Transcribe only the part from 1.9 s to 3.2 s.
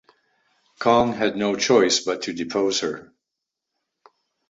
but to depose her.